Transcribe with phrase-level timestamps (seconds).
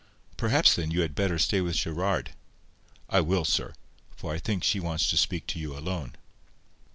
[0.35, 2.31] "Perhaps, then, you had better stay with Gerard."
[3.07, 3.75] "I will, sir;
[4.15, 6.15] for I think she wants to speak to you alone."